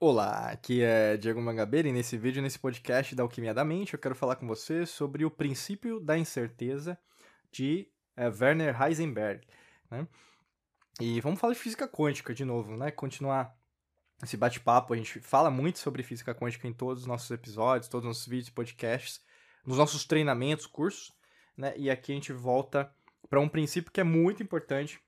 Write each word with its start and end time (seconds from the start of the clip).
Olá, 0.00 0.50
aqui 0.50 0.80
é 0.80 1.16
Diego 1.16 1.42
Mangabeira 1.42 1.88
e 1.88 1.92
nesse 1.92 2.16
vídeo, 2.16 2.40
nesse 2.40 2.56
podcast 2.56 3.16
da 3.16 3.24
Alquimia 3.24 3.52
da 3.52 3.64
Mente, 3.64 3.94
eu 3.94 3.98
quero 3.98 4.14
falar 4.14 4.36
com 4.36 4.46
você 4.46 4.86
sobre 4.86 5.24
o 5.24 5.30
princípio 5.30 5.98
da 5.98 6.16
incerteza 6.16 6.96
de 7.50 7.90
é, 8.16 8.28
Werner 8.28 8.80
Heisenberg. 8.80 9.44
Né? 9.90 10.06
E 11.00 11.20
vamos 11.20 11.40
falar 11.40 11.52
de 11.52 11.58
física 11.58 11.88
quântica 11.88 12.32
de 12.32 12.44
novo, 12.44 12.76
né? 12.76 12.92
Continuar 12.92 13.52
esse 14.22 14.36
bate-papo. 14.36 14.94
A 14.94 14.96
gente 14.96 15.18
fala 15.18 15.50
muito 15.50 15.80
sobre 15.80 16.04
física 16.04 16.32
quântica 16.32 16.68
em 16.68 16.72
todos 16.72 17.02
os 17.02 17.08
nossos 17.08 17.28
episódios, 17.32 17.88
todos 17.88 18.04
os 18.04 18.10
nossos 18.10 18.28
vídeos, 18.28 18.50
podcasts, 18.50 19.20
nos 19.66 19.78
nossos 19.78 20.04
treinamentos, 20.04 20.68
cursos, 20.68 21.12
né? 21.56 21.74
E 21.76 21.90
aqui 21.90 22.12
a 22.12 22.14
gente 22.14 22.32
volta 22.32 22.88
para 23.28 23.40
um 23.40 23.48
princípio 23.48 23.90
que 23.90 24.00
é 24.00 24.04
muito 24.04 24.44
importante. 24.44 25.00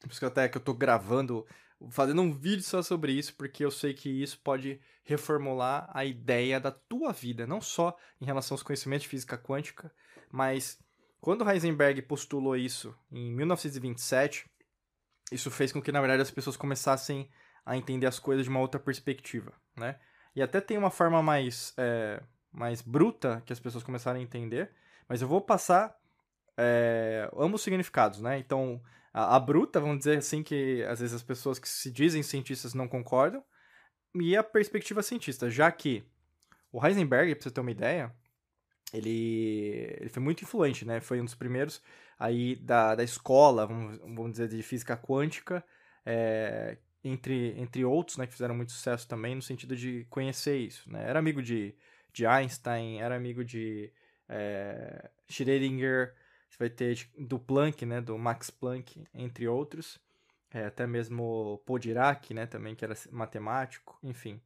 Por 0.00 0.10
isso 0.10 0.20
que 0.20 0.26
até 0.26 0.46
que 0.50 0.58
eu 0.58 0.60
estou 0.60 0.74
gravando 0.74 1.46
fazendo 1.90 2.22
um 2.22 2.32
vídeo 2.32 2.62
só 2.62 2.82
sobre 2.82 3.12
isso, 3.12 3.34
porque 3.34 3.64
eu 3.64 3.70
sei 3.70 3.94
que 3.94 4.08
isso 4.08 4.40
pode 4.42 4.80
reformular 5.04 5.88
a 5.94 6.04
ideia 6.04 6.60
da 6.60 6.70
tua 6.70 7.12
vida, 7.12 7.46
não 7.46 7.60
só 7.60 7.96
em 8.20 8.24
relação 8.24 8.54
aos 8.54 8.62
conhecimentos 8.62 9.04
de 9.04 9.08
física 9.08 9.38
quântica, 9.38 9.92
mas 10.30 10.78
quando 11.20 11.48
Heisenberg 11.48 12.02
postulou 12.02 12.56
isso 12.56 12.94
em 13.10 13.32
1927, 13.32 14.46
isso 15.32 15.50
fez 15.50 15.72
com 15.72 15.82
que, 15.82 15.92
na 15.92 16.00
verdade, 16.00 16.22
as 16.22 16.30
pessoas 16.30 16.56
começassem 16.56 17.28
a 17.64 17.76
entender 17.76 18.06
as 18.06 18.18
coisas 18.18 18.44
de 18.44 18.50
uma 18.50 18.60
outra 18.60 18.80
perspectiva, 18.80 19.52
né? 19.76 19.98
E 20.34 20.42
até 20.42 20.60
tem 20.60 20.78
uma 20.78 20.90
forma 20.90 21.22
mais, 21.22 21.74
é, 21.76 22.22
mais 22.52 22.80
bruta 22.80 23.42
que 23.44 23.52
as 23.52 23.60
pessoas 23.60 23.84
começaram 23.84 24.18
a 24.18 24.22
entender, 24.22 24.70
mas 25.08 25.20
eu 25.20 25.28
vou 25.28 25.40
passar 25.40 25.96
é, 26.58 27.30
ambos 27.36 27.62
significados, 27.62 28.20
né? 28.20 28.38
Então, 28.38 28.82
a, 29.14 29.36
a, 29.36 29.40
bruta, 29.40 29.80
vamos 29.80 29.98
dizer 29.98 30.18
assim, 30.18 30.42
que 30.42 30.82
às 30.88 30.98
vezes 30.98 31.14
as 31.14 31.22
pessoas 31.22 31.58
que 31.58 31.68
se 31.68 31.88
dizem 31.90 32.22
cientistas 32.22 32.74
não 32.74 32.88
concordam, 32.88 33.42
e 34.14 34.36
a 34.36 34.42
perspectiva 34.42 35.02
cientista, 35.02 35.48
já 35.48 35.70
que 35.70 36.04
o 36.72 36.84
Heisenberg, 36.84 37.34
para 37.34 37.44
você 37.44 37.50
ter 37.50 37.60
uma 37.60 37.70
ideia, 37.70 38.12
ele, 38.92 39.96
ele 40.00 40.08
foi 40.08 40.22
muito 40.22 40.42
influente, 40.42 40.84
né? 40.84 41.00
Foi 41.00 41.20
um 41.20 41.24
dos 41.24 41.34
primeiros 41.36 41.80
aí 42.18 42.56
da, 42.56 42.96
da 42.96 43.04
escola, 43.04 43.66
vamos, 43.66 43.98
vamos 43.98 44.32
dizer, 44.32 44.48
de 44.48 44.60
física 44.62 44.96
quântica, 44.96 45.64
é, 46.04 46.76
entre, 47.04 47.54
entre 47.60 47.84
outros, 47.84 48.16
né, 48.16 48.26
que 48.26 48.32
fizeram 48.32 48.54
muito 48.54 48.72
sucesso 48.72 49.06
também, 49.06 49.36
no 49.36 49.42
sentido 49.42 49.76
de 49.76 50.04
conhecer 50.10 50.56
isso, 50.56 50.90
né? 50.90 51.08
Era 51.08 51.20
amigo 51.20 51.40
de, 51.40 51.74
de 52.12 52.26
Einstein, 52.26 53.00
era 53.00 53.14
amigo 53.14 53.44
de 53.44 53.92
é, 54.28 55.08
Schrödinger, 55.28 56.14
você 56.48 56.56
vai 56.58 56.70
ter 56.70 57.08
do 57.18 57.38
Planck, 57.38 57.84
né, 57.84 58.00
do 58.00 58.16
Max 58.18 58.50
Planck, 58.50 59.04
entre 59.14 59.46
outros. 59.46 59.98
É, 60.50 60.64
até 60.64 60.86
mesmo 60.86 61.62
Paul 61.66 61.78
né, 62.34 62.46
também, 62.46 62.74
que 62.74 62.84
era 62.84 62.94
matemático, 63.10 63.98
enfim. 64.02 64.40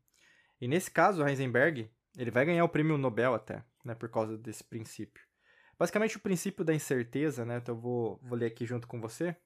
E 0.61 0.67
nesse 0.67 0.91
caso, 0.91 1.25
Heisenberg, 1.25 1.89
ele 2.17 2.31
vai 2.31 2.45
ganhar 2.45 2.65
o 2.65 2.69
prêmio 2.69 2.99
Nobel 2.99 3.35
até, 3.35 3.65
né, 3.85 3.95
por 3.95 4.09
causa 4.09 4.37
desse 4.37 4.65
princípio. 4.65 5.23
Basicamente, 5.79 6.17
o 6.17 6.21
princípio 6.21 6.65
da 6.65 6.75
incerteza, 6.75 7.45
né, 7.45 7.59
então 7.59 7.75
eu 7.75 7.81
vou, 7.81 8.21
vou 8.23 8.37
ler 8.37 8.47
aqui 8.47 8.67
junto 8.67 8.89
com 8.89 9.01
você, 9.01 9.37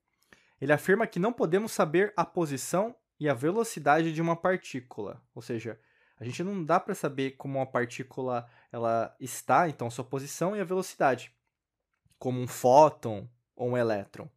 ele 0.61 0.73
afirma 0.73 1.07
que 1.07 1.19
não 1.19 1.33
podemos 1.33 1.73
saber 1.73 2.13
a 2.17 2.25
posição 2.25 2.97
e 3.21 3.29
a 3.29 3.35
velocidade 3.35 4.13
de 4.13 4.23
uma 4.23 4.37
partícula, 4.37 5.23
ou 5.35 5.43
seja, 5.43 5.79
a 6.19 6.25
gente 6.25 6.43
não 6.43 6.65
dá 6.65 6.81
para 6.81 6.95
saber 6.95 7.33
como 7.33 7.59
uma 7.59 7.67
partícula 7.67 8.49
ela 8.73 9.15
está, 9.21 9.69
então 9.69 9.91
sua 9.91 10.05
posição 10.05 10.57
e 10.57 10.61
a 10.61 10.65
velocidade 10.65 11.35
como 12.19 12.41
um 12.41 12.47
fóton 12.47 13.29
ou 13.55 13.71
um 13.71 13.77
elétron, 13.77 14.29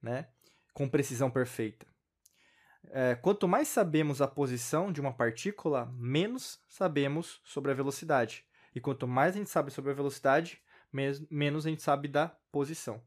né? 0.00 0.28
com 0.72 0.88
precisão 0.88 1.30
perfeita. 1.30 1.86
É, 2.90 3.14
quanto 3.16 3.48
mais 3.48 3.68
sabemos 3.68 4.22
a 4.22 4.28
posição 4.28 4.92
de 4.92 5.00
uma 5.00 5.12
partícula, 5.12 5.92
menos 5.96 6.60
sabemos 6.68 7.40
sobre 7.44 7.72
a 7.72 7.74
velocidade. 7.74 8.44
E 8.74 8.80
quanto 8.80 9.06
mais 9.06 9.34
a 9.34 9.38
gente 9.38 9.50
sabe 9.50 9.70
sobre 9.70 9.90
a 9.90 9.94
velocidade, 9.94 10.62
menos 10.92 11.66
a 11.66 11.68
gente 11.68 11.82
sabe 11.82 12.08
da 12.08 12.28
posição. 12.50 13.02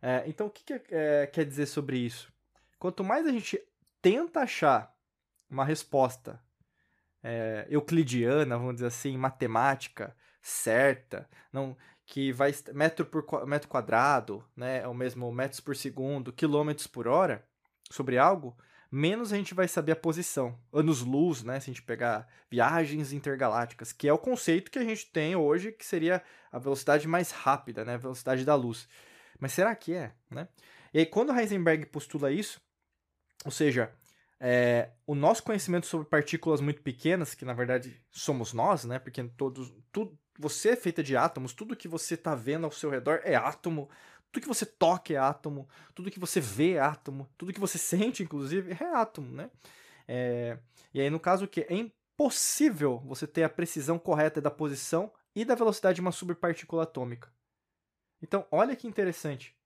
É, 0.00 0.22
então, 0.26 0.48
o 0.48 0.50
que, 0.50 0.78
que 0.78 0.94
é, 0.94 1.26
quer 1.26 1.44
dizer 1.44 1.66
sobre 1.66 1.96
isso? 1.96 2.32
Quanto 2.78 3.02
mais 3.02 3.26
a 3.26 3.32
gente 3.32 3.58
tenta 4.02 4.40
achar 4.40 4.94
uma 5.48 5.64
resposta 5.64 6.38
é, 7.22 7.66
euclidiana, 7.70 8.58
vamos 8.58 8.74
dizer 8.74 8.88
assim, 8.88 9.16
matemática, 9.16 10.14
certa, 10.42 11.28
não 11.50 11.74
que 12.06 12.32
vai 12.32 12.54
metro 12.72 13.06
por 13.06 13.46
metro 13.46 13.68
quadrado, 13.68 14.44
né, 14.56 14.82
é 14.82 14.88
o 14.88 14.94
mesmo 14.94 15.30
metros 15.32 15.60
por 15.60 15.74
segundo, 15.74 16.32
quilômetros 16.32 16.86
por 16.86 17.08
hora 17.08 17.46
sobre 17.90 18.18
algo, 18.18 18.56
menos 18.90 19.32
a 19.32 19.36
gente 19.36 19.54
vai 19.54 19.66
saber 19.66 19.92
a 19.92 19.96
posição. 19.96 20.58
Anos-luz, 20.72 21.42
né, 21.42 21.58
se 21.58 21.70
a 21.70 21.72
gente 21.72 21.82
pegar 21.82 22.28
viagens 22.50 23.12
intergalácticas, 23.12 23.92
que 23.92 24.06
é 24.06 24.12
o 24.12 24.18
conceito 24.18 24.70
que 24.70 24.78
a 24.78 24.84
gente 24.84 25.06
tem 25.06 25.34
hoje, 25.34 25.72
que 25.72 25.84
seria 25.84 26.22
a 26.52 26.58
velocidade 26.58 27.08
mais 27.08 27.30
rápida, 27.30 27.84
né, 27.84 27.94
a 27.94 27.98
velocidade 27.98 28.44
da 28.44 28.54
luz. 28.54 28.88
Mas 29.40 29.52
será 29.52 29.74
que 29.74 29.94
é, 29.94 30.12
né? 30.30 30.48
E 30.92 31.00
aí 31.00 31.06
quando 31.06 31.36
Heisenberg 31.36 31.86
postula 31.86 32.30
isso, 32.30 32.60
ou 33.44 33.50
seja, 33.50 33.92
é, 34.38 34.90
o 35.06 35.14
nosso 35.14 35.42
conhecimento 35.42 35.86
sobre 35.86 36.08
partículas 36.08 36.60
muito 36.60 36.82
pequenas, 36.82 37.34
que 37.34 37.44
na 37.44 37.52
verdade 37.52 38.00
somos 38.10 38.52
nós, 38.52 38.84
né? 38.84 38.98
Porque 38.98 39.22
todos, 39.36 39.72
tudo, 39.90 40.18
você 40.38 40.70
é 40.70 40.76
feita 40.76 41.02
de 41.02 41.16
átomos, 41.16 41.52
tudo 41.52 41.76
que 41.76 41.88
você 41.88 42.14
está 42.14 42.34
vendo 42.34 42.64
ao 42.64 42.70
seu 42.70 42.90
redor 42.90 43.20
é 43.24 43.34
átomo, 43.34 43.88
tudo 44.30 44.42
que 44.42 44.48
você 44.48 44.66
toca 44.66 45.12
é 45.12 45.16
átomo, 45.16 45.68
tudo 45.94 46.10
que 46.10 46.18
você 46.18 46.40
vê 46.40 46.72
é 46.72 46.80
átomo, 46.80 47.28
tudo 47.38 47.52
que 47.52 47.60
você 47.60 47.78
sente, 47.78 48.22
inclusive, 48.22 48.72
é 48.72 48.84
átomo, 48.94 49.32
né? 49.32 49.50
É, 50.08 50.58
e 50.92 51.00
aí, 51.00 51.08
no 51.08 51.20
caso 51.20 51.48
que 51.48 51.60
é 51.62 51.74
impossível 51.74 52.98
você 53.00 53.26
ter 53.26 53.44
a 53.44 53.48
precisão 53.48 53.98
correta 53.98 54.40
da 54.40 54.50
posição 54.50 55.12
e 55.34 55.44
da 55.44 55.54
velocidade 55.54 55.96
de 55.96 56.00
uma 56.00 56.12
subpartícula 56.12 56.82
atômica. 56.82 57.32
Então, 58.22 58.46
olha 58.50 58.76
que 58.76 58.86
interessante. 58.86 59.56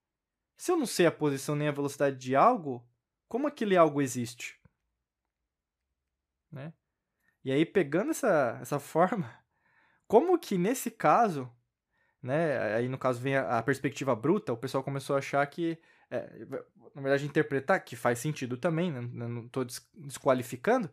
Se 0.56 0.72
eu 0.72 0.76
não 0.76 0.86
sei 0.86 1.06
a 1.06 1.12
posição 1.12 1.54
nem 1.54 1.68
a 1.68 1.72
velocidade 1.72 2.16
de 2.16 2.34
algo, 2.34 2.86
como 3.28 3.46
aquele 3.46 3.76
algo 3.76 4.02
existe? 4.02 4.60
Né? 6.50 6.72
E 7.44 7.52
aí, 7.52 7.64
pegando 7.64 8.10
essa, 8.10 8.58
essa 8.60 8.80
forma, 8.80 9.32
como 10.08 10.38
que 10.38 10.58
nesse 10.58 10.90
caso, 10.90 11.48
né, 12.22 12.74
aí 12.74 12.88
no 12.88 12.98
caso 12.98 13.20
vem 13.20 13.36
a, 13.36 13.58
a 13.58 13.62
perspectiva 13.62 14.16
bruta, 14.16 14.52
o 14.52 14.56
pessoal 14.56 14.82
começou 14.82 15.14
a 15.14 15.20
achar 15.20 15.46
que, 15.46 15.78
é, 16.10 16.46
na 16.94 17.02
verdade, 17.02 17.26
interpretar, 17.26 17.84
que 17.84 17.94
faz 17.94 18.18
sentido 18.18 18.56
também, 18.56 18.90
né, 18.90 19.00
não 19.00 19.46
estou 19.46 19.64
desqualificando, 19.94 20.90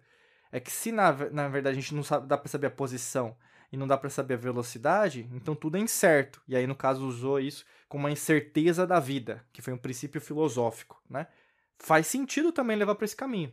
é 0.51 0.59
que 0.59 0.69
se 0.71 0.91
na, 0.91 1.11
na 1.31 1.47
verdade 1.47 1.77
a 1.77 1.81
gente 1.81 1.95
não 1.95 2.03
sabe, 2.03 2.27
dá 2.27 2.37
para 2.37 2.49
saber 2.49 2.67
a 2.67 2.71
posição 2.71 3.35
e 3.71 3.77
não 3.77 3.87
dá 3.87 3.97
para 3.97 4.09
saber 4.09 4.35
a 4.35 4.37
velocidade, 4.37 5.27
então 5.33 5.55
tudo 5.55 5.77
é 5.77 5.79
incerto. 5.79 6.41
E 6.47 6.55
aí, 6.55 6.67
no 6.67 6.75
caso, 6.75 7.05
usou 7.05 7.39
isso 7.39 7.65
como 7.89 8.03
uma 8.03 8.11
incerteza 8.11 8.85
da 8.85 8.99
vida, 8.99 9.45
que 9.51 9.61
foi 9.61 9.73
um 9.73 9.77
princípio 9.77 10.21
filosófico, 10.21 11.01
né? 11.09 11.27
Faz 11.79 12.07
sentido 12.07 12.51
também 12.51 12.77
levar 12.77 12.95
para 12.95 13.05
esse 13.05 13.15
caminho, 13.15 13.51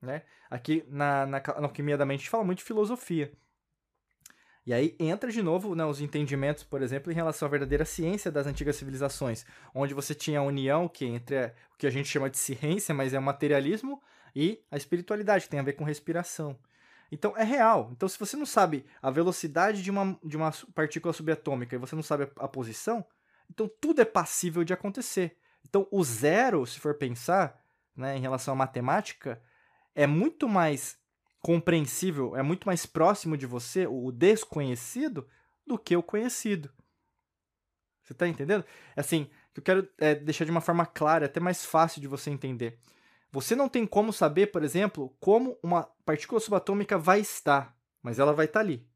né? 0.00 0.22
Aqui 0.48 0.84
na, 0.88 1.26
na, 1.26 1.40
na 1.40 1.66
Alquimia 1.66 1.98
da 1.98 2.06
Mente 2.06 2.20
a 2.20 2.22
gente 2.22 2.30
fala 2.30 2.44
muito 2.44 2.58
de 2.58 2.64
filosofia. 2.64 3.32
E 4.68 4.74
aí 4.74 4.94
entra 4.98 5.32
de 5.32 5.40
novo 5.40 5.74
né, 5.74 5.82
os 5.86 5.98
entendimentos, 5.98 6.62
por 6.62 6.82
exemplo, 6.82 7.10
em 7.10 7.14
relação 7.14 7.48
à 7.48 7.50
verdadeira 7.50 7.86
ciência 7.86 8.30
das 8.30 8.46
antigas 8.46 8.76
civilizações, 8.76 9.46
onde 9.74 9.94
você 9.94 10.14
tinha 10.14 10.40
a 10.40 10.42
união 10.42 10.86
que 10.86 11.06
entre 11.06 11.54
o 11.72 11.78
que 11.78 11.86
a 11.86 11.90
gente 11.90 12.06
chama 12.06 12.28
de 12.28 12.36
ciência, 12.36 12.94
mas 12.94 13.14
é 13.14 13.18
o 13.18 13.22
materialismo, 13.22 13.98
e 14.36 14.62
a 14.70 14.76
espiritualidade, 14.76 15.44
que 15.44 15.50
tem 15.50 15.58
a 15.58 15.62
ver 15.62 15.72
com 15.72 15.84
respiração. 15.84 16.54
Então 17.10 17.34
é 17.34 17.44
real. 17.44 17.88
Então, 17.92 18.06
se 18.06 18.18
você 18.18 18.36
não 18.36 18.44
sabe 18.44 18.84
a 19.00 19.10
velocidade 19.10 19.82
de 19.82 19.90
uma, 19.90 20.20
de 20.22 20.36
uma 20.36 20.52
partícula 20.74 21.14
subatômica 21.14 21.74
e 21.74 21.78
você 21.78 21.96
não 21.96 22.02
sabe 22.02 22.24
a, 22.24 22.44
a 22.44 22.46
posição, 22.46 23.02
então 23.50 23.70
tudo 23.80 24.02
é 24.02 24.04
passível 24.04 24.64
de 24.64 24.74
acontecer. 24.74 25.38
Então, 25.66 25.88
o 25.90 26.04
zero, 26.04 26.66
se 26.66 26.78
for 26.78 26.92
pensar, 26.92 27.58
né, 27.96 28.18
em 28.18 28.20
relação 28.20 28.52
à 28.52 28.56
matemática, 28.58 29.40
é 29.94 30.06
muito 30.06 30.46
mais 30.46 30.98
compreensível, 31.48 32.36
é 32.36 32.42
muito 32.42 32.66
mais 32.66 32.84
próximo 32.84 33.34
de 33.34 33.46
você, 33.46 33.86
o 33.86 34.12
desconhecido, 34.12 35.26
do 35.66 35.78
que 35.78 35.96
o 35.96 36.02
conhecido. 36.02 36.70
Você 38.04 38.12
está 38.12 38.28
entendendo? 38.28 38.66
Assim, 38.94 39.30
eu 39.56 39.62
quero 39.62 39.88
é, 39.96 40.14
deixar 40.14 40.44
de 40.44 40.50
uma 40.50 40.60
forma 40.60 40.84
clara, 40.84 41.24
até 41.24 41.40
mais 41.40 41.64
fácil 41.64 42.02
de 42.02 42.06
você 42.06 42.28
entender. 42.28 42.78
Você 43.32 43.56
não 43.56 43.66
tem 43.66 43.86
como 43.86 44.12
saber, 44.12 44.48
por 44.48 44.62
exemplo, 44.62 45.16
como 45.18 45.58
uma 45.62 45.84
partícula 46.04 46.38
subatômica 46.38 46.98
vai 46.98 47.20
estar, 47.20 47.74
mas 48.02 48.18
ela 48.18 48.34
vai 48.34 48.44
estar 48.44 48.60
ali. 48.60 48.86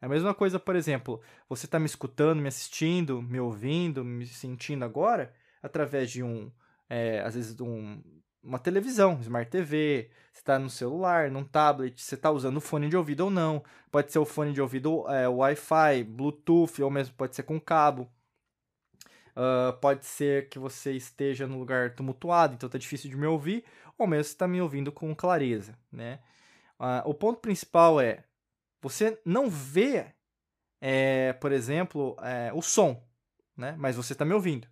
É 0.00 0.06
a 0.06 0.08
mesma 0.08 0.32
coisa, 0.32 0.60
por 0.60 0.76
exemplo, 0.76 1.20
você 1.48 1.66
está 1.66 1.80
me 1.80 1.86
escutando, 1.86 2.40
me 2.40 2.46
assistindo, 2.46 3.20
me 3.20 3.40
ouvindo, 3.40 4.04
me 4.04 4.28
sentindo 4.28 4.84
agora, 4.84 5.34
através 5.60 6.08
de 6.08 6.22
um, 6.22 6.52
é, 6.88 7.18
às 7.22 7.34
vezes, 7.34 7.52
de 7.52 7.64
um, 7.64 8.00
uma 8.42 8.58
televisão, 8.58 9.18
Smart 9.20 9.50
TV, 9.50 10.10
você 10.32 10.40
está 10.40 10.58
no 10.58 10.70
celular, 10.70 11.30
num 11.30 11.44
tablet, 11.44 12.00
você 12.00 12.14
está 12.14 12.30
usando 12.30 12.60
fone 12.60 12.88
de 12.88 12.96
ouvido 12.96 13.22
ou 13.22 13.30
não. 13.30 13.62
Pode 13.90 14.12
ser 14.12 14.18
o 14.18 14.24
fone 14.24 14.52
de 14.52 14.60
ouvido 14.60 15.08
é, 15.08 15.28
Wi-Fi, 15.28 16.04
Bluetooth, 16.04 16.82
ou 16.82 16.90
mesmo 16.90 17.14
pode 17.14 17.36
ser 17.36 17.42
com 17.42 17.60
cabo. 17.60 18.10
Uh, 19.30 19.72
pode 19.80 20.04
ser 20.04 20.48
que 20.48 20.58
você 20.58 20.92
esteja 20.92 21.46
num 21.46 21.58
lugar 21.58 21.94
tumultuado, 21.94 22.54
então 22.54 22.66
está 22.66 22.78
difícil 22.78 23.08
de 23.08 23.16
me 23.16 23.26
ouvir, 23.26 23.64
ou 23.96 24.06
mesmo 24.06 24.22
está 24.22 24.46
me 24.46 24.60
ouvindo 24.60 24.90
com 24.90 25.14
clareza, 25.14 25.78
né? 25.90 26.18
uh, 26.80 27.08
o 27.08 27.14
ponto 27.14 27.40
principal 27.40 28.00
é 28.00 28.24
você 28.80 29.20
não 29.24 29.50
vê, 29.50 30.06
é, 30.80 31.34
por 31.34 31.52
exemplo, 31.52 32.16
é, 32.22 32.50
o 32.54 32.62
som, 32.62 33.06
né? 33.54 33.74
mas 33.78 33.94
você 33.94 34.14
está 34.14 34.24
me 34.24 34.32
ouvindo. 34.32 34.66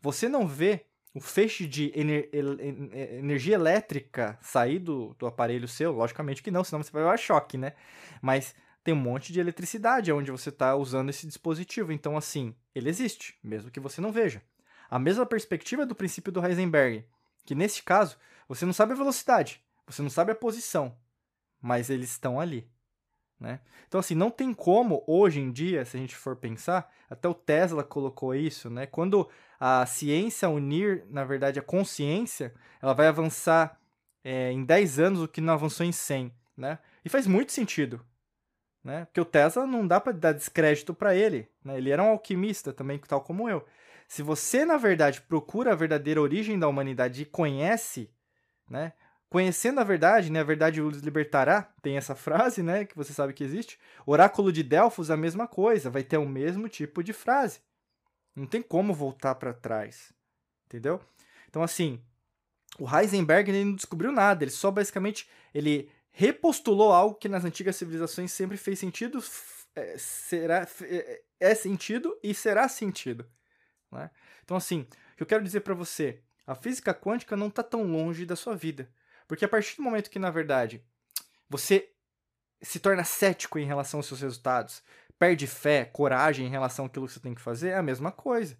Você 0.00 0.30
não 0.30 0.46
vê 0.46 0.86
o 1.12 1.20
feixe 1.20 1.66
de 1.66 1.92
ener 1.94 2.28
energia 2.32 3.54
elétrica 3.54 4.38
sair 4.40 4.78
do, 4.78 5.14
do 5.18 5.26
aparelho 5.26 5.66
seu, 5.66 5.92
logicamente 5.92 6.42
que 6.42 6.50
não, 6.50 6.62
senão 6.62 6.82
você 6.82 6.92
vai 6.92 7.02
levar 7.02 7.16
choque, 7.16 7.58
né? 7.58 7.72
Mas 8.22 8.54
tem 8.82 8.94
um 8.94 8.98
monte 8.98 9.32
de 9.32 9.40
eletricidade 9.40 10.12
onde 10.12 10.30
você 10.30 10.48
está 10.48 10.74
usando 10.76 11.10
esse 11.10 11.26
dispositivo. 11.26 11.92
Então, 11.92 12.16
assim, 12.16 12.54
ele 12.74 12.88
existe, 12.88 13.38
mesmo 13.42 13.70
que 13.70 13.80
você 13.80 14.00
não 14.00 14.12
veja. 14.12 14.42
A 14.88 14.98
mesma 14.98 15.26
perspectiva 15.26 15.84
do 15.84 15.94
princípio 15.94 16.32
do 16.32 16.44
Heisenberg, 16.44 17.04
que 17.44 17.54
nesse 17.54 17.82
caso, 17.82 18.16
você 18.48 18.64
não 18.64 18.72
sabe 18.72 18.92
a 18.92 18.96
velocidade, 18.96 19.62
você 19.86 20.02
não 20.02 20.10
sabe 20.10 20.32
a 20.32 20.34
posição, 20.34 20.96
mas 21.60 21.90
eles 21.90 22.10
estão 22.10 22.40
ali. 22.40 22.68
Né? 23.40 23.58
Então, 23.88 23.98
assim, 23.98 24.14
não 24.14 24.30
tem 24.30 24.52
como, 24.52 25.02
hoje 25.06 25.40
em 25.40 25.50
dia, 25.50 25.84
se 25.86 25.96
a 25.96 26.00
gente 26.00 26.14
for 26.14 26.36
pensar, 26.36 26.92
até 27.08 27.26
o 27.26 27.34
Tesla 27.34 27.82
colocou 27.82 28.34
isso, 28.34 28.68
né? 28.68 28.86
Quando 28.86 29.28
a 29.58 29.84
ciência 29.86 30.48
unir, 30.48 31.06
na 31.08 31.24
verdade, 31.24 31.58
a 31.58 31.62
consciência, 31.62 32.54
ela 32.82 32.92
vai 32.92 33.06
avançar 33.06 33.80
é, 34.22 34.52
em 34.52 34.62
10 34.62 34.98
anos 34.98 35.22
o 35.22 35.28
que 35.28 35.40
não 35.40 35.54
avançou 35.54 35.86
em 35.86 35.92
100, 35.92 36.32
né? 36.54 36.78
E 37.02 37.08
faz 37.08 37.26
muito 37.26 37.50
sentido, 37.50 38.04
né? 38.84 39.06
Porque 39.06 39.20
o 39.20 39.24
Tesla 39.24 39.66
não 39.66 39.86
dá 39.86 39.98
para 39.98 40.12
dar 40.12 40.32
descrédito 40.32 40.92
para 40.92 41.14
ele, 41.14 41.48
né? 41.64 41.78
Ele 41.78 41.90
era 41.90 42.02
um 42.02 42.10
alquimista 42.10 42.74
também, 42.74 42.98
tal 42.98 43.22
como 43.22 43.48
eu. 43.48 43.66
Se 44.06 44.22
você, 44.22 44.66
na 44.66 44.76
verdade, 44.76 45.22
procura 45.22 45.72
a 45.72 45.76
verdadeira 45.76 46.20
origem 46.20 46.58
da 46.58 46.68
humanidade 46.68 47.22
e 47.22 47.26
conhece, 47.26 48.10
né? 48.68 48.92
Conhecendo 49.30 49.80
a 49.80 49.84
verdade, 49.84 50.30
né? 50.30 50.40
A 50.40 50.44
verdade 50.44 50.82
os 50.82 50.98
libertará. 50.98 51.62
Tem 51.80 51.96
essa 51.96 52.16
frase, 52.16 52.64
né? 52.64 52.84
Que 52.84 52.96
você 52.96 53.12
sabe 53.12 53.32
que 53.32 53.44
existe. 53.44 53.78
Oráculo 54.04 54.52
de 54.52 54.64
Delfos, 54.64 55.08
a 55.08 55.16
mesma 55.16 55.46
coisa. 55.46 55.88
Vai 55.88 56.02
ter 56.02 56.18
o 56.18 56.28
mesmo 56.28 56.68
tipo 56.68 57.00
de 57.00 57.12
frase. 57.12 57.60
Não 58.34 58.44
tem 58.44 58.60
como 58.60 58.92
voltar 58.92 59.36
para 59.36 59.54
trás. 59.54 60.12
Entendeu? 60.66 61.00
Então, 61.48 61.62
assim, 61.62 62.02
o 62.76 62.88
Heisenberg 62.92 63.50
ele 63.50 63.64
não 63.64 63.76
descobriu 63.76 64.10
nada. 64.10 64.42
Ele 64.42 64.50
só 64.50 64.68
basicamente 64.68 65.30
ele 65.54 65.88
repostulou 66.10 66.92
algo 66.92 67.14
que 67.14 67.28
nas 67.28 67.44
antigas 67.44 67.76
civilizações 67.76 68.32
sempre 68.32 68.56
fez 68.56 68.80
sentido, 68.80 69.22
é, 69.76 69.96
será, 69.96 70.66
é, 70.82 71.22
é 71.38 71.54
sentido 71.54 72.18
e 72.20 72.34
será 72.34 72.68
sentido. 72.68 73.24
Né? 73.92 74.10
Então, 74.44 74.56
assim, 74.56 74.80
o 75.12 75.16
que 75.16 75.22
eu 75.22 75.26
quero 75.26 75.44
dizer 75.44 75.60
para 75.60 75.74
você, 75.74 76.20
a 76.44 76.56
física 76.56 76.92
quântica 76.92 77.36
não 77.36 77.46
está 77.46 77.62
tão 77.62 77.84
longe 77.84 78.26
da 78.26 78.34
sua 78.34 78.56
vida. 78.56 78.90
Porque 79.30 79.44
a 79.44 79.48
partir 79.48 79.76
do 79.76 79.84
momento 79.84 80.10
que, 80.10 80.18
na 80.18 80.28
verdade, 80.28 80.84
você 81.48 81.88
se 82.60 82.80
torna 82.80 83.04
cético 83.04 83.60
em 83.60 83.64
relação 83.64 84.00
aos 84.00 84.06
seus 84.06 84.22
resultados, 84.22 84.82
perde 85.20 85.46
fé, 85.46 85.84
coragem 85.84 86.48
em 86.48 86.50
relação 86.50 86.86
àquilo 86.86 87.06
que 87.06 87.12
você 87.12 87.20
tem 87.20 87.32
que 87.32 87.40
fazer, 87.40 87.68
é 87.68 87.76
a 87.76 87.82
mesma 87.82 88.10
coisa. 88.10 88.58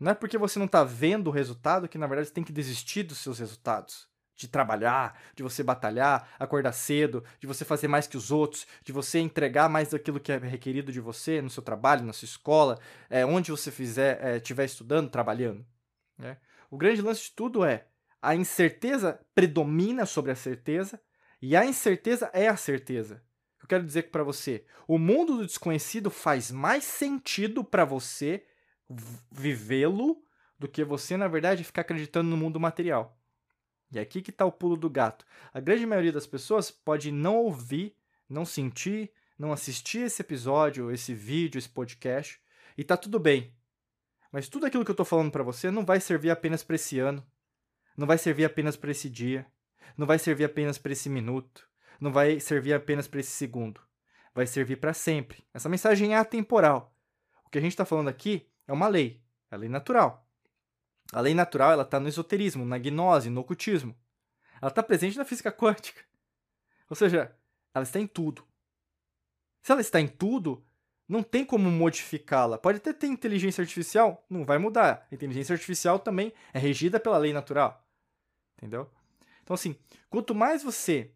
Não 0.00 0.10
é 0.10 0.14
porque 0.14 0.36
você 0.36 0.58
não 0.58 0.66
está 0.66 0.82
vendo 0.82 1.28
o 1.28 1.30
resultado 1.30 1.88
que, 1.88 1.98
na 1.98 2.08
verdade, 2.08 2.26
você 2.26 2.34
tem 2.34 2.42
que 2.42 2.52
desistir 2.52 3.04
dos 3.04 3.18
seus 3.18 3.38
resultados 3.38 4.08
de 4.34 4.48
trabalhar, 4.48 5.16
de 5.36 5.42
você 5.44 5.62
batalhar, 5.62 6.34
acordar 6.36 6.72
cedo, 6.72 7.22
de 7.38 7.46
você 7.46 7.64
fazer 7.64 7.86
mais 7.86 8.08
que 8.08 8.16
os 8.16 8.32
outros, 8.32 8.66
de 8.82 8.90
você 8.90 9.20
entregar 9.20 9.68
mais 9.68 9.90
daquilo 9.90 10.18
que 10.18 10.32
é 10.32 10.36
requerido 10.36 10.90
de 10.90 10.98
você 10.98 11.40
no 11.40 11.48
seu 11.48 11.62
trabalho, 11.62 12.04
na 12.04 12.12
sua 12.12 12.26
escola, 12.26 12.76
é, 13.08 13.24
onde 13.24 13.52
você 13.52 13.70
fizer, 13.70 14.38
estiver 14.38 14.64
é, 14.64 14.66
estudando, 14.66 15.08
trabalhando. 15.08 15.64
Né? 16.18 16.38
O 16.68 16.76
grande 16.76 17.00
lance 17.00 17.26
de 17.26 17.30
tudo 17.36 17.64
é 17.64 17.86
a 18.22 18.36
incerteza 18.36 19.20
predomina 19.34 20.06
sobre 20.06 20.30
a 20.30 20.36
certeza 20.36 21.00
e 21.40 21.56
a 21.56 21.66
incerteza 21.66 22.30
é 22.32 22.46
a 22.46 22.56
certeza. 22.56 23.20
Eu 23.60 23.66
quero 23.66 23.84
dizer 23.84 24.10
para 24.10 24.22
você, 24.22 24.64
o 24.86 24.96
mundo 24.96 25.38
do 25.38 25.46
desconhecido 25.46 26.08
faz 26.08 26.52
mais 26.52 26.84
sentido 26.84 27.64
para 27.64 27.84
você 27.84 28.46
vivê-lo 29.30 30.22
do 30.56 30.68
que 30.68 30.84
você, 30.84 31.16
na 31.16 31.26
verdade, 31.26 31.64
ficar 31.64 31.80
acreditando 31.80 32.30
no 32.30 32.36
mundo 32.36 32.60
material. 32.60 33.18
E 33.90 33.98
aqui 33.98 34.22
que 34.22 34.30
está 34.30 34.44
o 34.44 34.52
pulo 34.52 34.76
do 34.76 34.88
gato. 34.88 35.24
A 35.52 35.58
grande 35.58 35.84
maioria 35.84 36.12
das 36.12 36.26
pessoas 36.26 36.70
pode 36.70 37.10
não 37.10 37.36
ouvir, 37.36 37.96
não 38.28 38.44
sentir, 38.44 39.10
não 39.36 39.52
assistir 39.52 40.02
esse 40.02 40.22
episódio, 40.22 40.90
esse 40.92 41.12
vídeo, 41.12 41.58
esse 41.58 41.68
podcast, 41.68 42.40
e 42.78 42.84
tá 42.84 42.96
tudo 42.96 43.18
bem. 43.18 43.52
Mas 44.30 44.48
tudo 44.48 44.64
aquilo 44.64 44.84
que 44.84 44.90
eu 44.90 44.94
estou 44.94 45.04
falando 45.04 45.30
para 45.30 45.42
você 45.42 45.70
não 45.70 45.84
vai 45.84 46.00
servir 46.00 46.30
apenas 46.30 46.62
para 46.62 46.76
esse 46.76 46.98
ano, 46.98 47.24
não 47.96 48.06
vai 48.06 48.18
servir 48.18 48.44
apenas 48.44 48.76
para 48.76 48.90
esse 48.90 49.08
dia, 49.08 49.46
não 49.96 50.06
vai 50.06 50.18
servir 50.18 50.44
apenas 50.44 50.78
para 50.78 50.92
esse 50.92 51.08
minuto, 51.08 51.68
não 52.00 52.12
vai 52.12 52.40
servir 52.40 52.72
apenas 52.72 53.06
para 53.06 53.20
esse 53.20 53.30
segundo. 53.30 53.80
Vai 54.34 54.46
servir 54.46 54.76
para 54.76 54.94
sempre. 54.94 55.44
Essa 55.52 55.68
mensagem 55.68 56.14
é 56.14 56.16
atemporal. 56.16 56.94
O 57.44 57.50
que 57.50 57.58
a 57.58 57.60
gente 57.60 57.72
está 57.72 57.84
falando 57.84 58.08
aqui 58.08 58.48
é 58.66 58.72
uma 58.72 58.88
lei, 58.88 59.22
é 59.50 59.54
a 59.54 59.58
lei 59.58 59.68
natural. 59.68 60.26
A 61.12 61.20
lei 61.20 61.34
natural 61.34 61.72
ela 61.72 61.82
está 61.82 62.00
no 62.00 62.08
esoterismo, 62.08 62.64
na 62.64 62.78
gnose, 62.78 63.28
no 63.28 63.42
ocultismo. 63.42 63.94
Ela 64.60 64.70
está 64.70 64.82
presente 64.82 65.18
na 65.18 65.24
física 65.24 65.52
quântica. 65.52 66.02
Ou 66.88 66.96
seja, 66.96 67.36
ela 67.74 67.82
está 67.82 68.00
em 68.00 68.06
tudo. 68.06 68.46
Se 69.60 69.70
ela 69.70 69.80
está 69.80 70.00
em 70.00 70.08
tudo, 70.08 70.64
não 71.06 71.22
tem 71.22 71.44
como 71.44 71.70
modificá-la. 71.70 72.56
Pode 72.56 72.78
até 72.78 72.92
ter 72.92 73.06
inteligência 73.06 73.60
artificial, 73.60 74.24
não 74.30 74.44
vai 74.44 74.56
mudar. 74.56 75.06
A 75.10 75.14
inteligência 75.14 75.52
artificial 75.52 75.98
também 75.98 76.32
é 76.54 76.58
regida 76.58 76.98
pela 76.98 77.18
lei 77.18 77.32
natural. 77.32 77.81
Entendeu? 78.62 78.88
Então, 79.42 79.54
assim, 79.54 79.74
quanto 80.08 80.36
mais 80.36 80.62
você 80.62 81.10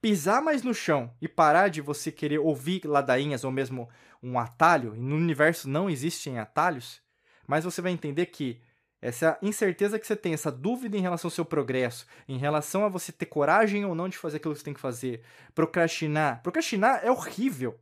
pisar 0.00 0.40
mais 0.40 0.62
no 0.62 0.72
chão 0.72 1.12
e 1.20 1.26
parar 1.26 1.66
de 1.68 1.80
você 1.80 2.12
querer 2.12 2.38
ouvir 2.38 2.84
ladainhas 2.84 3.42
ou 3.42 3.50
mesmo 3.50 3.88
um 4.22 4.38
atalho, 4.38 4.94
e 4.94 5.00
no 5.00 5.16
universo 5.16 5.68
não 5.68 5.90
existem 5.90 6.38
atalhos, 6.38 7.02
mais 7.46 7.64
você 7.64 7.82
vai 7.82 7.90
entender 7.90 8.26
que 8.26 8.60
essa 9.00 9.36
incerteza 9.42 9.98
que 9.98 10.06
você 10.06 10.14
tem, 10.14 10.32
essa 10.32 10.50
dúvida 10.50 10.96
em 10.96 11.00
relação 11.00 11.26
ao 11.26 11.32
seu 11.32 11.44
progresso, 11.44 12.06
em 12.28 12.38
relação 12.38 12.84
a 12.84 12.88
você 12.88 13.10
ter 13.10 13.26
coragem 13.26 13.84
ou 13.84 13.96
não 13.96 14.08
de 14.08 14.16
fazer 14.16 14.36
aquilo 14.36 14.54
que 14.54 14.60
você 14.60 14.64
tem 14.64 14.74
que 14.74 14.80
fazer, 14.80 15.24
procrastinar. 15.56 16.40
Procrastinar 16.40 17.00
é 17.02 17.10
horrível. 17.10 17.80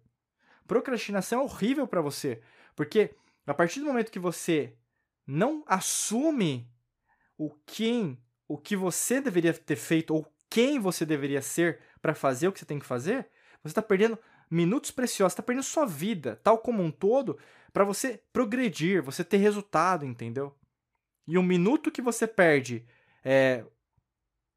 Procrastinação 0.66 1.40
é 1.40 1.44
horrível 1.44 1.86
para 1.86 2.00
você, 2.00 2.40
porque 2.74 3.14
a 3.46 3.52
partir 3.52 3.80
do 3.80 3.86
momento 3.86 4.10
que 4.10 4.18
você 4.18 4.74
não 5.26 5.62
assume 5.66 6.70
o 7.36 7.50
quem, 7.66 8.18
o 8.50 8.58
que 8.58 8.74
você 8.74 9.20
deveria 9.20 9.54
ter 9.54 9.76
feito 9.76 10.12
ou 10.12 10.26
quem 10.50 10.80
você 10.80 11.06
deveria 11.06 11.40
ser 11.40 11.78
para 12.02 12.16
fazer 12.16 12.48
o 12.48 12.52
que 12.52 12.58
você 12.58 12.64
tem 12.64 12.80
que 12.80 12.84
fazer, 12.84 13.28
você 13.62 13.68
está 13.68 13.80
perdendo 13.80 14.18
minutos 14.50 14.90
preciosos, 14.90 15.34
está 15.34 15.42
perdendo 15.42 15.62
sua 15.62 15.86
vida, 15.86 16.40
tal 16.42 16.58
como 16.58 16.82
um 16.82 16.90
todo, 16.90 17.38
para 17.72 17.84
você 17.84 18.20
progredir, 18.32 19.04
você 19.04 19.22
ter 19.22 19.36
resultado, 19.36 20.04
entendeu? 20.04 20.52
E 21.28 21.38
um 21.38 21.44
minuto 21.44 21.92
que 21.92 22.02
você 22.02 22.26
perde 22.26 22.84
é, 23.24 23.64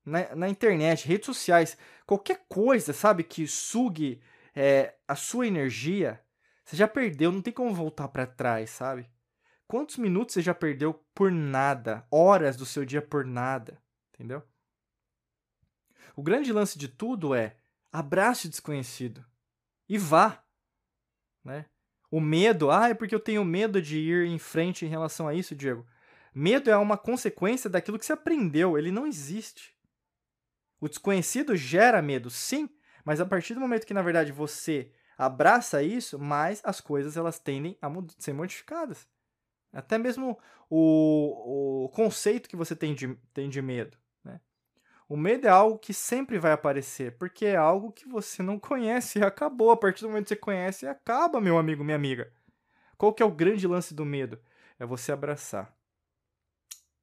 na, 0.04 0.36
na, 0.36 0.50
internet, 0.50 1.08
redes 1.08 1.28
sociais, 1.28 1.78
qualquer 2.04 2.48
coisa, 2.50 2.94
sabe, 2.94 3.24
que 3.24 3.46
sugue 3.46 4.20
é, 4.56 4.96
a 5.08 5.16
sua 5.16 5.46
energia, 5.46 6.20
você 6.66 6.76
já 6.76 6.88
perdeu, 6.88 7.32
não 7.32 7.44
tem 7.44 7.54
como 7.54 7.76
voltar 7.76 8.08
para 8.08 8.26
trás, 8.26 8.72
sabe? 8.72 9.08
Quantos 9.68 9.98
minutos 9.98 10.34
você 10.34 10.42
já 10.42 10.56
perdeu 10.56 10.96
por 11.14 11.32
nada? 11.32 12.08
Horas 12.10 12.58
do 12.58 12.66
seu 12.66 12.84
dia 12.84 13.02
por 13.02 13.24
nada, 13.24 13.83
entendeu? 14.24 14.42
O 16.16 16.24
grande 16.24 16.54
lance 16.54 16.80
de 16.80 16.88
tudo 16.88 17.36
é 17.36 17.58
abrace 17.92 18.48
o 18.48 18.50
desconhecido 18.50 19.24
e 19.90 19.98
vá, 19.98 20.42
né? 21.44 21.66
O 22.10 22.22
medo, 22.22 22.72
ah, 22.72 22.90
é 22.90 22.94
porque 22.94 23.14
eu 23.14 23.20
tenho 23.20 23.44
medo 23.44 23.82
de 23.82 23.98
ir 23.98 24.28
em 24.28 24.38
frente 24.38 24.86
em 24.86 24.88
relação 24.88 25.28
a 25.28 25.34
isso, 25.34 25.56
Diego. 25.56 25.86
Medo 26.34 26.70
é 26.70 26.78
uma 26.78 26.98
consequência 26.98 27.70
daquilo 27.70 28.00
que 28.00 28.06
você 28.06 28.14
aprendeu, 28.14 28.78
ele 28.78 28.92
não 28.92 29.06
existe. 29.06 29.76
O 30.80 30.88
desconhecido 30.88 31.56
gera 31.56 32.02
medo, 32.02 32.30
sim, 32.30 32.70
mas 33.04 33.20
a 33.20 33.26
partir 33.26 33.56
do 33.56 33.60
momento 33.60 33.86
que 33.86 33.94
na 33.94 34.02
verdade 34.02 34.32
você 34.32 34.92
abraça 35.18 35.84
isso, 35.84 36.18
mais 36.20 36.62
as 36.64 36.80
coisas 36.80 37.18
elas 37.18 37.40
tendem 37.40 37.78
a 37.82 37.90
ser 38.20 38.34
modificadas. 38.34 39.08
Até 39.72 39.98
mesmo 39.98 40.40
o, 40.70 41.86
o 41.86 41.90
conceito 41.90 42.48
que 42.48 42.56
você 42.56 42.76
tem 42.76 42.94
de, 42.94 43.16
tem 43.34 43.50
de 43.50 43.62
medo. 43.62 43.98
O 45.08 45.18
medo 45.18 45.48
é 45.48 45.50
algo 45.50 45.78
que 45.78 45.94
sempre 45.94 46.40
vai 46.40 46.52
aparecer, 46.52 47.18
porque 47.18 47.46
é 47.46 47.56
algo 47.56 47.92
que 47.92 48.08
você 48.08 48.42
não 48.42 48.58
conhece 48.58 49.20
e 49.20 49.24
acabou. 49.24 49.72
A 49.72 49.78
partir 49.78 50.02
do 50.02 50.10
momento 50.10 50.24
que 50.24 50.30
você 50.30 50.36
conhece, 50.36 50.88
acaba, 50.88 51.42
meu 51.42 51.58
amigo, 51.58 51.84
minha 51.84 51.96
amiga. 51.96 52.32
Qual 52.98 53.14
que 53.14 53.22
é 53.22 53.26
o 53.26 53.32
grande 53.32 53.68
lance 53.68 53.94
do 53.94 54.06
medo? 54.06 54.40
É 54.80 54.86
você 54.86 55.12
abraçar 55.12 55.76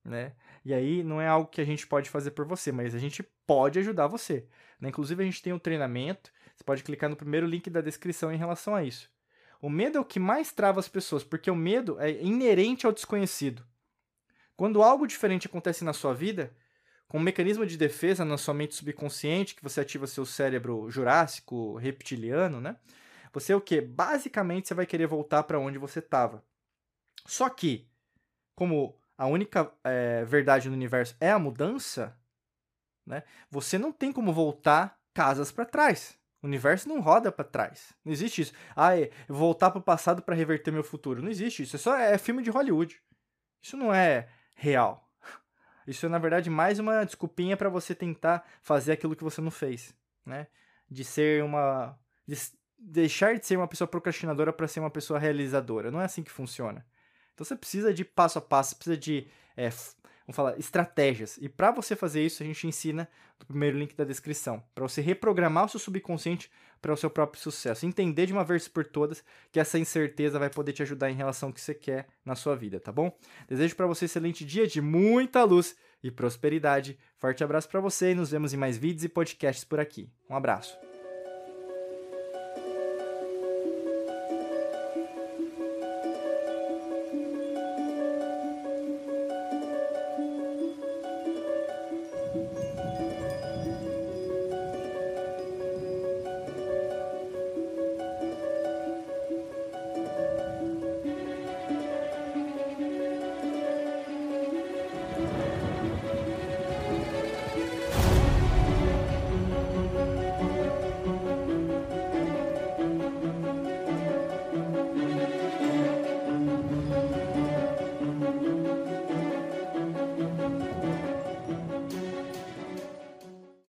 né? 0.05 0.33
E 0.65 0.75
aí 0.75 1.03
não 1.03 1.21
é 1.21 1.27
algo 1.27 1.51
que 1.51 1.61
a 1.61 1.65
gente 1.65 1.87
pode 1.87 2.11
fazer 2.11 2.33
por 2.33 2.45
você, 2.45 2.71
mas 2.73 2.95
a 2.95 2.99
gente 2.99 3.23
pode 3.47 3.79
ajudar 3.79 4.07
você. 4.07 4.47
Né? 4.81 4.89
Inclusive 4.89 5.23
a 5.23 5.27
gente 5.27 5.43
tem 5.43 5.53
um 5.53 5.59
treinamento, 5.59 6.31
você 6.55 6.65
pode 6.65 6.83
clicar 6.83 7.09
no 7.09 7.17
primeiro 7.17 7.47
link 7.47 7.69
da 7.71 7.81
descrição 7.81 8.33
em 8.33 8.37
relação 8.37 8.75
a 8.75 8.83
isso. 8.83 9.11
O 9.61 9.69
medo 9.69 9.99
é 9.99 10.01
o 10.01 10.05
que 10.05 10.19
mais 10.19 10.53
trava 10.53 10.81
as 10.81 10.89
pessoas, 10.89 11.23
porque 11.23 11.51
o 11.51 11.57
medo 11.57 11.99
é 12.01 12.11
inerente 12.23 12.87
ao 12.87 12.93
desconhecido. 12.93 13.63
Quando 14.57 14.83
algo 14.83 15.07
diferente 15.07 15.47
acontece 15.47 15.85
na 15.85 15.93
sua 15.93 16.15
vida, 16.15 16.55
com 17.11 17.19
um 17.19 17.23
mecanismo 17.23 17.67
de 17.67 17.77
defesa 17.77 18.25
na 18.25 18.39
sua 18.39 18.55
mente 18.55 18.77
subconsciente, 18.77 19.57
que 19.57 19.65
você 19.65 19.81
ativa 19.81 20.07
seu 20.07 20.25
cérebro 20.25 20.89
jurássico, 20.89 21.77
reptiliano, 21.77 22.61
né? 22.61 22.77
Você 23.33 23.53
o 23.53 23.61
quê? 23.61 23.81
Basicamente 23.81 24.69
você 24.69 24.75
vai 24.75 24.87
querer 24.87 25.09
voltar 25.09 25.43
para 25.43 25.59
onde 25.59 25.77
você 25.77 25.99
estava. 25.99 26.41
Só 27.27 27.51
que, 27.51 27.91
como 28.55 28.97
a 29.19 29.27
única 29.27 29.73
é, 29.83 30.25
verdade 30.25 30.69
no 30.69 30.77
universo 30.77 31.17
é 31.21 31.33
a 31.33 31.39
mudança, 31.39 32.17
né? 33.05 33.25
Você 33.51 33.77
não 33.77 33.91
tem 33.91 34.13
como 34.13 34.33
voltar 34.33 34.97
casas 35.13 35.51
para 35.51 35.65
trás. 35.65 36.17
O 36.41 36.47
universo 36.47 36.89
não 36.89 37.01
roda 37.01 37.33
para 37.33 37.45
trás. 37.45 37.93
Não 38.05 38.13
existe 38.13 38.43
isso. 38.43 38.53
Ah, 38.77 38.97
é 38.97 39.11
voltar 39.27 39.73
para 39.73 39.81
o 39.81 39.83
passado 39.83 40.23
para 40.23 40.37
reverter 40.37 40.71
meu 40.71 40.85
futuro. 40.85 41.21
Não 41.21 41.29
existe 41.29 41.65
isso. 41.65 41.75
É 41.75 41.79
só 41.81 41.97
é 41.97 42.17
filme 42.17 42.41
de 42.41 42.51
Hollywood. 42.51 43.03
Isso 43.61 43.77
não 43.77 43.93
é 43.93 44.29
real. 44.55 45.10
Isso 45.91 46.07
é, 46.07 46.09
na 46.09 46.19
verdade, 46.19 46.49
mais 46.49 46.79
uma 46.79 47.05
desculpinha 47.05 47.57
para 47.57 47.69
você 47.69 47.95
tentar 47.95 48.47
fazer 48.63 48.93
aquilo 48.93 49.17
que 49.17 49.25
você 49.25 49.41
não 49.41 49.51
fez, 49.51 49.95
né? 50.25 50.47
De 50.89 51.05
ser 51.05 51.43
uma... 51.43 51.99
De 52.27 52.37
deixar 52.79 53.37
de 53.37 53.45
ser 53.47 53.57
uma 53.57 53.69
pessoa 53.69 53.89
procrastinadora 53.89 54.53
para 54.53 54.69
ser 54.69 54.81
uma 54.81 54.91
pessoa 54.91 55.19
realizadora. 55.19 55.91
Não 55.91 56.01
é 56.01 56.05
assim 56.05 56.23
que 56.23 56.31
funciona. 56.31 56.87
Então 57.35 57.45
você 57.45 57.57
precisa 57.57 57.93
de 57.93 58.05
passo 58.05 58.39
a 58.39 58.41
passo, 58.41 58.77
precisa 58.77 58.97
de, 58.97 59.27
é, 59.57 59.69
vamos 60.31 60.37
falar, 60.37 60.59
estratégias. 60.59 61.39
E 61.41 61.49
para 61.49 61.71
você 61.71 61.95
fazer 61.95 62.25
isso, 62.25 62.43
a 62.43 62.47
gente 62.47 62.67
ensina 62.67 63.09
no 63.39 63.47
primeiro 63.47 63.79
link 63.79 63.95
da 63.95 64.05
descrição, 64.05 64.63
para 64.75 64.87
você 64.87 65.01
reprogramar 65.01 65.67
o 65.67 65.69
seu 65.69 65.81
subconsciente 65.81 66.51
para 66.81 66.93
o 66.93 66.97
seu 66.97 67.11
próprio 67.11 67.43
sucesso. 67.43 67.85
Entender 67.85 68.27
de 68.27 68.33
uma 68.33 68.45
vez 68.45 68.69
por 68.69 68.85
todas 68.85 69.23
que 69.53 69.61
essa 69.61 69.79
incerteza 69.79 70.39
vai 70.39 70.49
poder 70.49 70.73
te 70.73 70.83
ajudar 70.83 71.11
em 71.11 71.15
relação 71.15 71.49
ao 71.49 71.53
que 71.53 71.61
você 71.61 71.75
quer 71.75 72.07
na 72.25 72.35
sua 72.35 72.57
vida, 72.57 72.81
tá 72.81 72.93
bom? 72.93 73.15
Desejo 73.49 73.77
para 73.77 73.87
você 73.87 74.05
um 74.05 74.07
excelente 74.07 74.45
dia 74.45 74.67
de 74.67 74.81
muita 74.81 75.43
luz 75.45 75.77
e 76.03 76.11
prosperidade. 76.11 76.99
Forte 77.19 77.45
abraço 77.45 77.69
para 77.69 77.81
você 77.81 78.13
e 78.13 78.15
nos 78.15 78.31
vemos 78.31 78.55
em 78.55 78.57
mais 78.57 78.79
vídeos 78.79 79.05
e 79.05 79.09
podcasts 79.09 79.65
por 79.65 79.81
aqui. 79.81 80.09
Um 80.29 80.37
abraço. 80.37 80.90